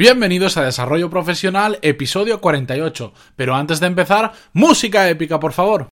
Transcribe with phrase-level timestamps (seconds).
[0.00, 3.12] Bienvenidos a Desarrollo Profesional, episodio 48.
[3.36, 5.88] Pero antes de empezar, música épica, por favor.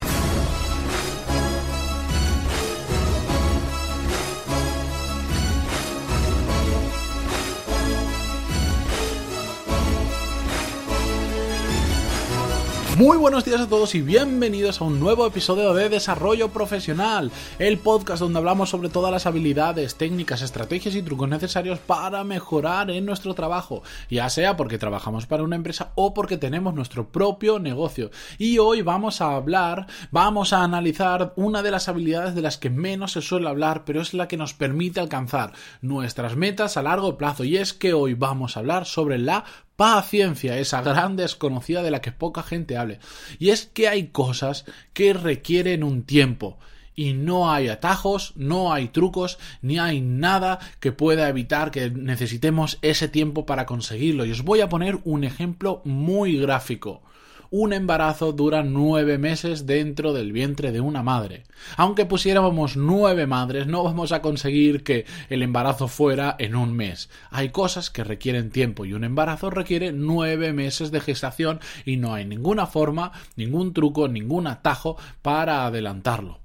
[12.99, 17.31] Muy buenos días a todos y bienvenidos a un nuevo episodio de Desarrollo Profesional,
[17.61, 22.91] el podcast donde hablamos sobre todas las habilidades, técnicas, estrategias y trucos necesarios para mejorar
[22.91, 27.61] en nuestro trabajo, ya sea porque trabajamos para una empresa o porque tenemos nuestro propio
[27.61, 28.11] negocio.
[28.37, 32.69] Y hoy vamos a hablar, vamos a analizar una de las habilidades de las que
[32.69, 37.17] menos se suele hablar, pero es la que nos permite alcanzar nuestras metas a largo
[37.17, 37.45] plazo.
[37.45, 39.45] Y es que hoy vamos a hablar sobre la
[39.79, 42.99] paciencia, esa gran desconocida de la que poca gente hable.
[43.39, 46.59] Y es que hay cosas que requieren un tiempo.
[46.97, 52.79] Y no hay atajos, no hay trucos, ni hay nada que pueda evitar que necesitemos
[52.83, 54.25] ese tiempo para conseguirlo.
[54.25, 57.03] Y os voy a poner un ejemplo muy gráfico
[57.51, 61.45] un embarazo dura nueve meses dentro del vientre de una madre.
[61.77, 67.11] Aunque pusiéramos nueve madres, no vamos a conseguir que el embarazo fuera en un mes.
[67.31, 72.15] Hay cosas que requieren tiempo y un embarazo requiere nueve meses de gestación y no
[72.15, 76.41] hay ninguna forma, ningún truco, ningún atajo para adelantarlo.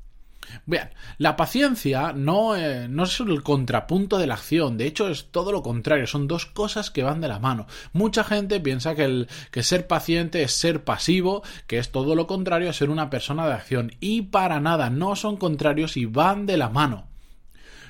[0.66, 5.26] Bien, la paciencia no, eh, no, es el contrapunto de la acción, de hecho es
[5.32, 7.68] todo lo contrario, son dos cosas que van de la mano.
[7.92, 12.28] Mucha gente piensa que, el, que ser paciente es ser pasivo, que es todo lo
[12.28, 16.46] contrario a ser una persona de acción, y para nada, no son contrarios y van
[16.46, 17.12] de la mano.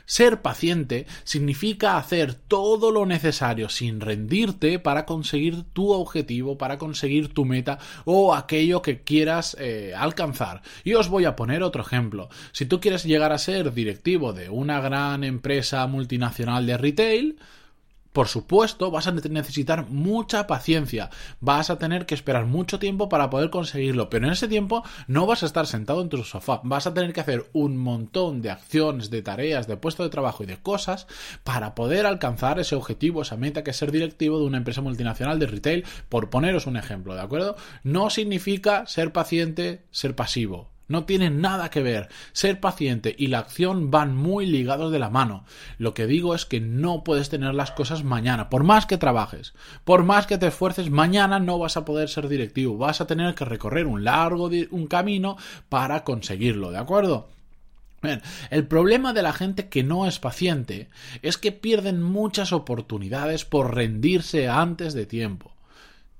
[0.05, 7.33] Ser paciente significa hacer todo lo necesario sin rendirte para conseguir tu objetivo, para conseguir
[7.33, 10.61] tu meta o aquello que quieras eh, alcanzar.
[10.83, 12.29] Y os voy a poner otro ejemplo.
[12.51, 17.39] Si tú quieres llegar a ser directivo de una gran empresa multinacional de retail,
[18.13, 23.29] por supuesto, vas a necesitar mucha paciencia, vas a tener que esperar mucho tiempo para
[23.29, 26.87] poder conseguirlo, pero en ese tiempo no vas a estar sentado en tu sofá, vas
[26.87, 30.47] a tener que hacer un montón de acciones, de tareas, de puesto de trabajo y
[30.47, 31.07] de cosas
[31.43, 35.39] para poder alcanzar ese objetivo, esa meta que es ser directivo de una empresa multinacional
[35.39, 37.55] de retail, por poneros un ejemplo, ¿de acuerdo?
[37.83, 40.72] No significa ser paciente, ser pasivo.
[40.87, 42.09] No tienen nada que ver.
[42.33, 45.45] Ser paciente y la acción van muy ligados de la mano.
[45.77, 48.49] Lo que digo es que no puedes tener las cosas mañana.
[48.49, 49.53] Por más que trabajes,
[49.85, 52.77] por más que te esfuerces, mañana no vas a poder ser directivo.
[52.77, 55.37] Vas a tener que recorrer un largo un camino
[55.69, 57.29] para conseguirlo, ¿de acuerdo?
[58.49, 60.89] El problema de la gente que no es paciente
[61.21, 65.52] es que pierden muchas oportunidades por rendirse antes de tiempo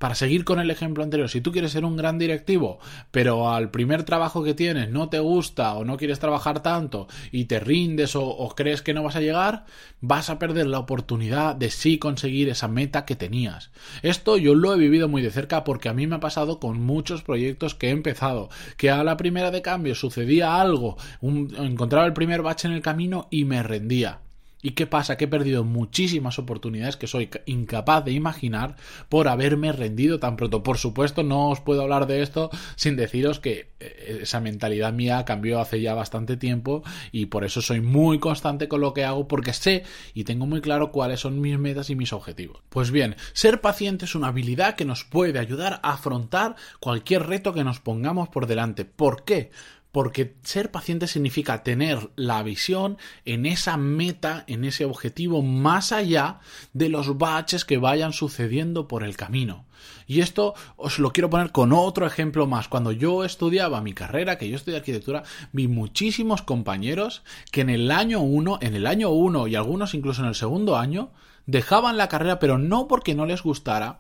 [0.04, 2.78] para seguir con el ejemplo anterior, si tú quieres ser un gran directivo,
[3.10, 7.46] pero al primer trabajo que tienes no te gusta o no quieres trabajar tanto y
[7.46, 9.64] te rindes o, crees que no vas a llegar,
[10.02, 13.72] vas a perder la oportunidad de sí conseguir esa meta que tenías.
[14.02, 16.82] Esto yo lo he vivido muy de cerca porque a mí me ha pasado con
[16.82, 22.12] muchos proyectos que he empezado, que a la primera de cambio sucedía algo, encontraba el
[22.12, 24.23] primer bache en el camino y me rendía.
[24.64, 25.18] ¿Y qué pasa?
[25.18, 28.78] Que he perdido muchísimas oportunidades que soy incapaz de imaginar
[29.10, 30.64] por haberme rendido tan pronto.
[30.64, 35.26] Por supuesto, no os puedo hablar de esto sin deciros que eh, esa mentalidad mía
[35.26, 36.82] cambió hace ya bastante tiempo
[37.12, 40.62] y por eso soy muy constante con lo que hago porque sé y tengo muy
[40.62, 42.62] claro cuáles son mis metas y mis objetivos.
[42.70, 47.54] Pues bien, ser paciente es una habilidad que nos puede ayudar a afrontar cualquier reto
[47.54, 48.86] que nos pongamos por delante.
[48.86, 49.52] ¿Por qué?
[49.94, 56.40] Porque ser paciente significa tener la visión en esa meta, en ese objetivo, más allá
[56.74, 59.66] de los baches que vayan sucediendo por el camino.
[60.08, 62.68] Y esto os lo quiero poner con otro ejemplo más.
[62.68, 67.22] Cuando yo estudiaba mi carrera, que yo estudié arquitectura, vi muchísimos compañeros
[67.52, 70.76] que en el año 1, en el año 1 y algunos incluso en el segundo
[70.76, 71.12] año,
[71.46, 74.00] dejaban la carrera, pero no porque no les gustara,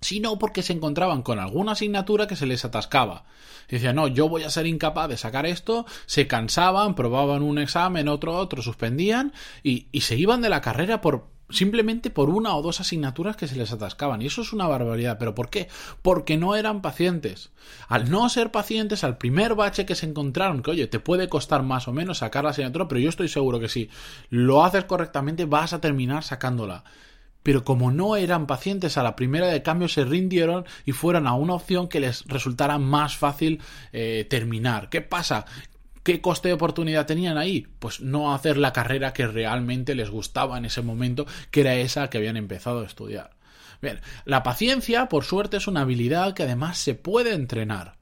[0.00, 3.24] sino porque se encontraban con alguna asignatura que se les atascaba.
[3.68, 8.08] Decían, no, yo voy a ser incapaz de sacar esto, se cansaban, probaban un examen,
[8.08, 12.62] otro, otro, suspendían y, y se iban de la carrera por, simplemente por una o
[12.62, 14.22] dos asignaturas que se les atascaban.
[14.22, 15.18] Y eso es una barbaridad.
[15.18, 15.68] ¿Pero por qué?
[16.02, 17.50] Porque no eran pacientes.
[17.88, 21.62] Al no ser pacientes, al primer bache que se encontraron, que oye, te puede costar
[21.62, 23.90] más o menos sacar la asignatura, pero yo estoy seguro que si
[24.28, 26.84] lo haces correctamente vas a terminar sacándola
[27.46, 31.34] pero como no eran pacientes a la primera de cambio se rindieron y fueron a
[31.34, 33.60] una opción que les resultara más fácil
[33.92, 34.88] eh, terminar.
[34.88, 35.44] ¿Qué pasa?
[36.02, 37.68] ¿Qué coste de oportunidad tenían ahí?
[37.78, 42.10] Pues no hacer la carrera que realmente les gustaba en ese momento, que era esa
[42.10, 43.30] que habían empezado a estudiar.
[43.80, 47.95] Bien, la paciencia, por suerte, es una habilidad que además se puede entrenar.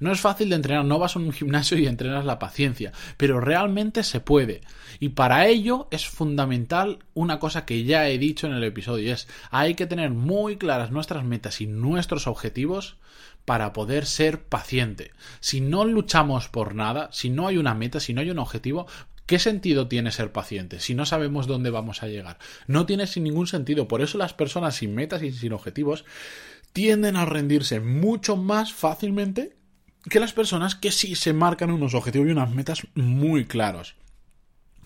[0.00, 3.40] No es fácil de entrenar, no vas a un gimnasio y entrenas la paciencia, pero
[3.40, 4.60] realmente se puede.
[5.00, 9.28] Y para ello es fundamental una cosa que ya he dicho en el episodio, es
[9.50, 12.96] hay que tener muy claras nuestras metas y nuestros objetivos
[13.44, 15.12] para poder ser paciente.
[15.40, 18.86] Si no luchamos por nada, si no hay una meta, si no hay un objetivo,
[19.28, 22.38] ¿Qué sentido tiene ser paciente si no sabemos dónde vamos a llegar?
[22.66, 23.86] No tiene sin ningún sentido.
[23.86, 26.06] Por eso las personas sin metas y sin objetivos
[26.72, 29.57] tienden a rendirse mucho más fácilmente
[30.08, 33.96] que las personas que sí se marcan unos objetivos y unas metas muy claros.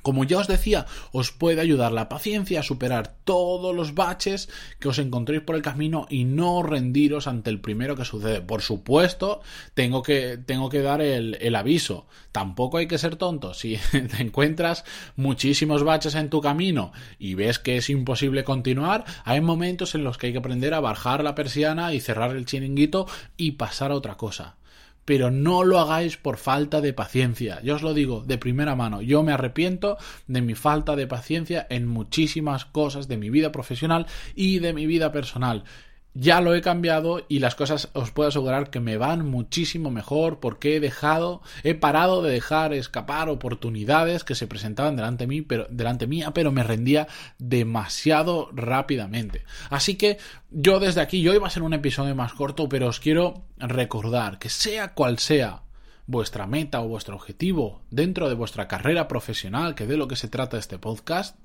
[0.02, 4.48] Como ya os decía, os puede ayudar la paciencia a superar todos los baches
[4.80, 8.40] que os encontréis por el camino y no rendiros ante el primero que sucede.
[8.40, 9.42] Por supuesto,
[9.74, 12.08] tengo que, tengo que dar el, el aviso.
[12.32, 13.54] Tampoco hay que ser tonto.
[13.54, 14.84] Si te encuentras
[15.14, 20.18] muchísimos baches en tu camino y ves que es imposible continuar, hay momentos en los
[20.18, 23.06] que hay que aprender a bajar la persiana y cerrar el chiringuito
[23.36, 24.56] y pasar a otra cosa
[25.04, 27.60] pero no lo hagáis por falta de paciencia.
[27.62, 29.96] Yo os lo digo de primera mano, yo me arrepiento
[30.26, 34.86] de mi falta de paciencia en muchísimas cosas de mi vida profesional y de mi
[34.86, 35.64] vida personal
[36.14, 40.40] ya lo he cambiado y las cosas os puedo asegurar que me van muchísimo mejor
[40.40, 45.26] porque he dejado, he parado de dejar escapar oportunidades que se presentaban delante,
[45.70, 49.44] delante mía, pero me rendía demasiado rápidamente.
[49.70, 50.18] Así que
[50.50, 54.38] yo desde aquí, yo iba a ser un episodio más corto, pero os quiero recordar
[54.38, 55.62] que sea cual sea
[56.06, 60.28] vuestra meta o vuestro objetivo dentro de vuestra carrera profesional, que de lo que se
[60.28, 61.36] trata este podcast,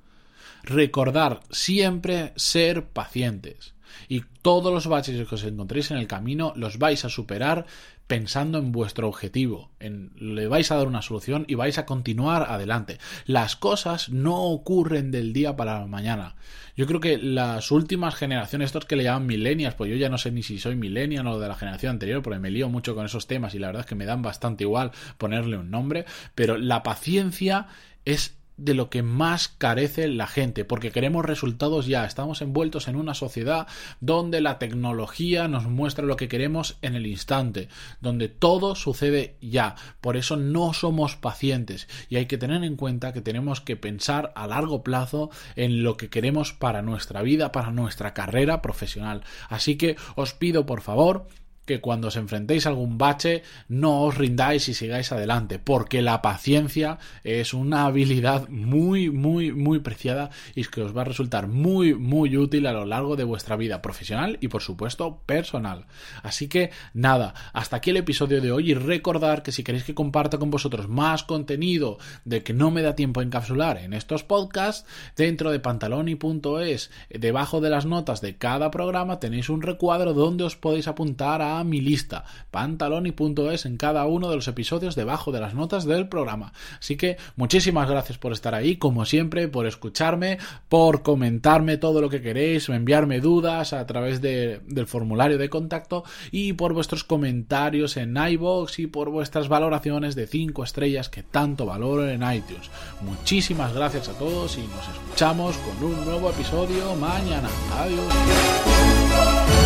[0.63, 3.73] recordar siempre ser pacientes
[4.07, 7.65] y todos los baches que os encontréis en el camino los vais a superar
[8.07, 12.99] pensando en vuestro objetivo, le vais a dar una solución y vais a continuar adelante.
[13.25, 16.35] Las cosas no ocurren del día para la mañana.
[16.77, 20.17] Yo creo que las últimas generaciones, estos que le llaman millennials, pues yo ya no
[20.17, 23.05] sé ni si soy millennial o de la generación anterior, porque me lío mucho con
[23.05, 26.57] esos temas y la verdad es que me dan bastante igual ponerle un nombre, pero
[26.57, 27.67] la paciencia
[28.05, 32.05] es de lo que más carece la gente, porque queremos resultados ya.
[32.05, 33.67] Estamos envueltos en una sociedad
[34.01, 37.69] donde la tecnología nos muestra lo que queremos en el instante,
[38.01, 39.75] donde todo sucede ya.
[40.01, 44.33] Por eso no somos pacientes y hay que tener en cuenta que tenemos que pensar
[44.35, 49.23] a largo plazo en lo que queremos para nuestra vida, para nuestra carrera profesional.
[49.49, 51.27] Así que os pido por favor
[51.67, 56.23] que cuando os enfrentéis a algún bache no os rindáis y sigáis adelante, porque la
[56.23, 61.93] paciencia es una habilidad muy, muy, muy preciada y que os va a resultar muy,
[61.93, 65.85] muy útil a lo largo de vuestra vida profesional y por supuesto personal.
[66.23, 69.93] Así que nada, hasta aquí el episodio de hoy y recordar que si queréis que
[69.93, 74.87] comparta con vosotros más contenido de que no me da tiempo encapsular en estos podcasts,
[75.17, 80.55] dentro de pantaloni.es, debajo de las notas de cada programa tenéis un recuadro donde os
[80.55, 85.53] podéis apuntar a mi lista, pantaloni.es en cada uno de los episodios debajo de las
[85.53, 86.53] notas del programa.
[86.79, 90.37] Así que muchísimas gracias por estar ahí, como siempre, por escucharme,
[90.69, 96.53] por comentarme todo lo que queréis, enviarme dudas a través del formulario de contacto y
[96.53, 102.07] por vuestros comentarios en iBox y por vuestras valoraciones de 5 estrellas que tanto valoro
[102.09, 102.69] en iTunes.
[103.01, 107.49] Muchísimas gracias a todos y nos escuchamos con un nuevo episodio mañana.
[107.73, 109.56] Adiós.